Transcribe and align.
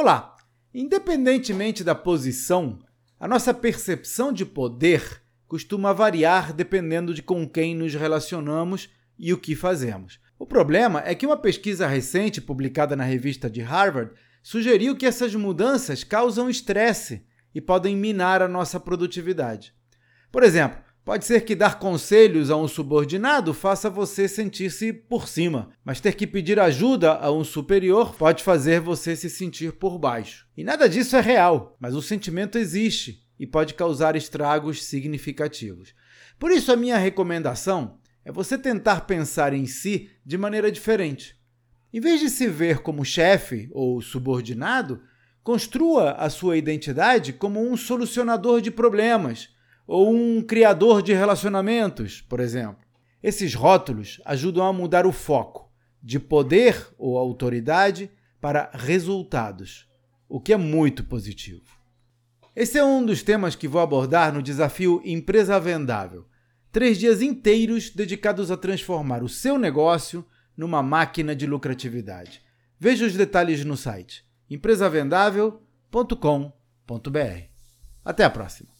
Olá! 0.00 0.36
Independentemente 0.72 1.82
da 1.82 1.92
posição, 1.92 2.78
a 3.18 3.26
nossa 3.26 3.52
percepção 3.52 4.32
de 4.32 4.46
poder 4.46 5.24
costuma 5.48 5.92
variar 5.92 6.52
dependendo 6.52 7.12
de 7.12 7.20
com 7.20 7.44
quem 7.48 7.74
nos 7.74 7.92
relacionamos 7.94 8.88
e 9.18 9.32
o 9.32 9.38
que 9.38 9.56
fazemos. 9.56 10.20
O 10.38 10.46
problema 10.46 11.02
é 11.04 11.16
que 11.16 11.26
uma 11.26 11.36
pesquisa 11.36 11.88
recente 11.88 12.40
publicada 12.40 12.94
na 12.94 13.02
revista 13.02 13.50
de 13.50 13.60
Harvard 13.60 14.12
sugeriu 14.40 14.94
que 14.94 15.04
essas 15.04 15.34
mudanças 15.34 16.04
causam 16.04 16.48
estresse 16.48 17.26
e 17.52 17.60
podem 17.60 17.96
minar 17.96 18.40
a 18.40 18.46
nossa 18.46 18.78
produtividade. 18.78 19.74
Por 20.30 20.44
exemplo, 20.44 20.78
Pode 21.08 21.24
ser 21.24 21.40
que 21.46 21.54
dar 21.54 21.78
conselhos 21.78 22.50
a 22.50 22.56
um 22.58 22.68
subordinado 22.68 23.54
faça 23.54 23.88
você 23.88 24.28
sentir-se 24.28 24.92
por 24.92 25.26
cima, 25.26 25.70
mas 25.82 26.02
ter 26.02 26.14
que 26.14 26.26
pedir 26.26 26.60
ajuda 26.60 27.14
a 27.14 27.32
um 27.32 27.42
superior 27.42 28.14
pode 28.14 28.44
fazer 28.44 28.78
você 28.78 29.16
se 29.16 29.30
sentir 29.30 29.72
por 29.72 29.98
baixo. 29.98 30.46
E 30.54 30.62
nada 30.62 30.86
disso 30.86 31.16
é 31.16 31.20
real, 31.22 31.74
mas 31.80 31.94
o 31.94 32.02
sentimento 32.02 32.58
existe 32.58 33.26
e 33.40 33.46
pode 33.46 33.72
causar 33.72 34.16
estragos 34.16 34.84
significativos. 34.84 35.94
Por 36.38 36.50
isso, 36.50 36.70
a 36.70 36.76
minha 36.76 36.98
recomendação 36.98 37.98
é 38.22 38.30
você 38.30 38.58
tentar 38.58 39.06
pensar 39.06 39.54
em 39.54 39.64
si 39.64 40.10
de 40.26 40.36
maneira 40.36 40.70
diferente. 40.70 41.38
Em 41.90 42.00
vez 42.00 42.20
de 42.20 42.28
se 42.28 42.46
ver 42.46 42.80
como 42.80 43.02
chefe 43.02 43.70
ou 43.72 44.02
subordinado, 44.02 45.00
construa 45.42 46.12
a 46.12 46.28
sua 46.28 46.58
identidade 46.58 47.32
como 47.32 47.66
um 47.66 47.78
solucionador 47.78 48.60
de 48.60 48.70
problemas 48.70 49.56
ou 49.88 50.14
um 50.14 50.40
criador 50.42 51.02
de 51.02 51.12
relacionamentos, 51.14 52.20
por 52.20 52.38
exemplo. 52.40 52.86
Esses 53.22 53.54
rótulos 53.54 54.20
ajudam 54.26 54.66
a 54.66 54.72
mudar 54.72 55.06
o 55.06 55.12
foco 55.12 55.72
de 56.02 56.20
poder 56.20 56.86
ou 56.98 57.16
autoridade 57.16 58.10
para 58.38 58.70
resultados, 58.74 59.88
o 60.28 60.38
que 60.38 60.52
é 60.52 60.58
muito 60.58 61.02
positivo. 61.02 61.64
Esse 62.54 62.78
é 62.78 62.84
um 62.84 63.04
dos 63.04 63.22
temas 63.22 63.56
que 63.56 63.66
vou 63.66 63.80
abordar 63.80 64.32
no 64.32 64.42
desafio 64.42 65.00
Empresa 65.04 65.58
Vendável. 65.58 66.26
Três 66.70 66.98
dias 66.98 67.22
inteiros 67.22 67.88
dedicados 67.90 68.50
a 68.50 68.58
transformar 68.58 69.22
o 69.22 69.28
seu 69.28 69.58
negócio 69.58 70.24
numa 70.56 70.82
máquina 70.82 71.34
de 71.34 71.46
lucratividade. 71.46 72.42
Veja 72.78 73.06
os 73.06 73.14
detalhes 73.14 73.64
no 73.64 73.76
site 73.76 74.26
empresavendável.com.br. 74.50 77.48
Até 78.04 78.24
a 78.24 78.30
próxima! 78.30 78.77